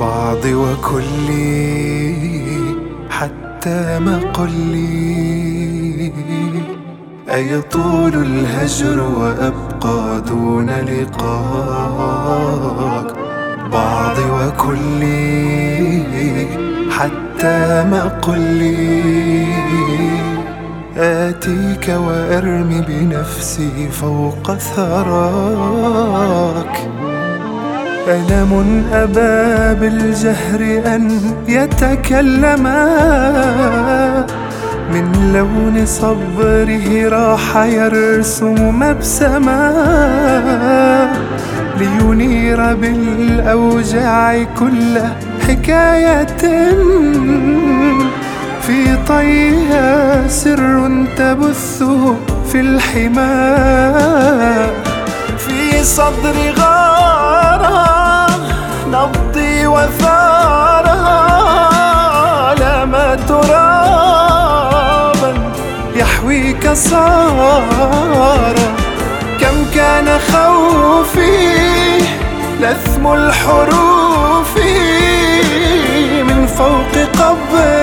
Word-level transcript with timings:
بعضي 0.00 0.54
وكلي 0.54 2.16
حتى 3.10 3.98
ما 3.98 4.18
قلي 4.34 6.12
أيطول 7.34 8.14
الهجر 8.14 9.00
وأبقى 9.00 10.22
دون 10.28 10.70
لقاك 10.70 12.25
ما 18.26 18.32
قلي 18.32 19.46
آتيك 20.98 21.88
وأرمي 21.88 22.80
بنفسي 22.88 23.88
فوق 23.92 24.54
ثراك. 24.54 25.56
ألم 28.08 28.84
أبى 28.92 29.74
بالجهر 29.80 30.60
أن 30.94 31.20
يتكلما؟ 31.48 32.86
من 34.92 35.32
لون 35.34 35.86
صبره 35.86 37.08
راح 37.08 37.56
يرسم 37.56 38.78
مبسما. 38.78 39.72
لينير 41.78 42.74
بالأوجاع 42.74 44.42
كل 44.58 45.00
حكاية. 45.48 46.36
في 48.62 48.96
طيها 49.08 50.28
سر 50.28 50.90
تبثه 51.16 52.16
في 52.52 52.60
الحماء. 52.60 54.16
في 55.38 55.84
صدر 55.84 56.36
غارة 56.58 58.30
نبضي 58.88 59.66
وثارة 59.66 60.96
لما 62.54 63.18
ترابا 63.28 64.32
يحويك 65.96 66.72
صار 66.72 68.54
كم 69.40 69.64
كان 69.74 70.18
خوفي 70.18 71.98
لثم 72.60 73.06
الحروف. 73.06 74.56
من 76.22 76.46
فوق 76.46 76.92
قبر 77.18 77.75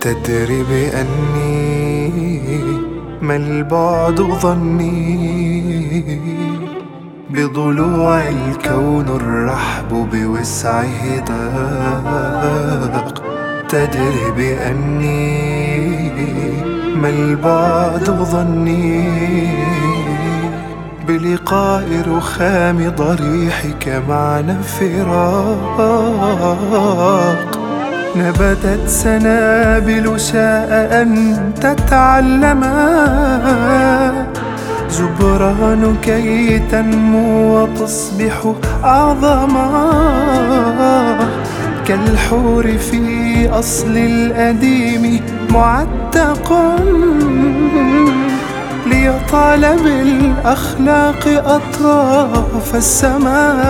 تدري 0.00 0.62
بأني 0.62 2.10
ما 3.22 3.36
البعد 3.36 4.20
ظني 4.20 5.44
بضلوع 7.30 8.28
الكون 8.28 9.08
الرحب 9.08 10.08
بوسعه 10.12 11.24
ضاق 11.28 13.22
تدري 13.68 14.30
بأني 14.36 15.54
ما 16.96 17.08
البعد 17.08 18.10
ظني 18.10 19.48
بلقاء 21.08 21.86
رخام 22.08 22.92
ضريحك 22.96 24.02
معنا 24.08 24.62
فراق 24.62 25.94
نبتت 28.16 28.88
سنابل 28.88 30.20
شاء 30.20 31.02
أن 31.02 31.36
تتعلما 31.60 32.74
جبران 34.98 35.96
كي 36.02 36.58
تنمو 36.58 37.62
وتصبح 37.62 38.52
أعظما 38.84 39.68
كالحور 41.86 42.66
في 42.78 43.48
أصل 43.48 43.96
الأديم 43.96 45.20
معتق. 45.50 46.52
ليطال 48.86 49.76
بالأخلاق 49.84 51.42
أطراف 51.46 52.74
السماء. 52.74 53.64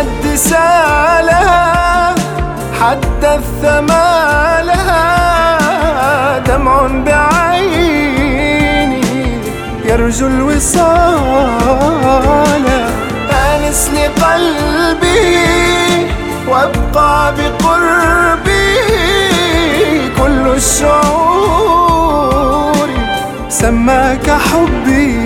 الخد 0.00 0.24
سالها 0.34 2.14
حتى 2.80 3.34
الثما 3.34 4.62
لها 4.64 6.38
دمع 6.38 6.86
بعيني 7.06 9.00
يرجو 9.84 10.26
الوصال. 10.26 11.46
آنس 13.30 13.90
لقلبي 13.94 15.36
وابقى 16.48 17.34
بقربي 17.36 18.76
كل 20.18 20.46
الشعور 20.56 21.76
سماك 23.48 24.30
حبي. 24.30 25.16